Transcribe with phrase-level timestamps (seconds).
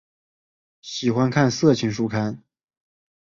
[0.81, 2.41] 喜欢看色情书刊。